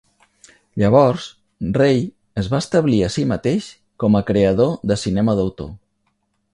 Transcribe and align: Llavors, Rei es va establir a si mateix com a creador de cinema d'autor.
Llavors, 0.83 1.27
Rei 1.75 2.01
es 2.45 2.49
va 2.55 2.63
establir 2.65 3.03
a 3.09 3.13
si 3.19 3.29
mateix 3.35 3.71
com 4.05 4.21
a 4.23 4.27
creador 4.33 4.75
de 4.93 5.03
cinema 5.07 5.41
d'autor. 5.43 5.75